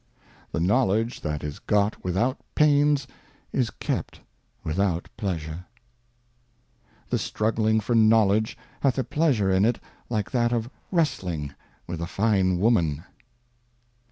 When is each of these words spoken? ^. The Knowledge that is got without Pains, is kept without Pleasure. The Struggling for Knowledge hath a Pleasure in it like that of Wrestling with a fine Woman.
^. 0.49 0.51
The 0.51 0.59
Knowledge 0.59 1.21
that 1.21 1.43
is 1.43 1.59
got 1.59 2.03
without 2.03 2.39
Pains, 2.55 3.05
is 3.53 3.69
kept 3.69 4.19
without 4.63 5.07
Pleasure. 5.15 5.65
The 7.11 7.19
Struggling 7.19 7.79
for 7.79 7.93
Knowledge 7.93 8.57
hath 8.79 8.97
a 8.97 9.03
Pleasure 9.03 9.51
in 9.51 9.63
it 9.63 9.79
like 10.09 10.31
that 10.31 10.51
of 10.53 10.71
Wrestling 10.91 11.53
with 11.85 12.01
a 12.01 12.07
fine 12.07 12.57
Woman. 12.59 13.03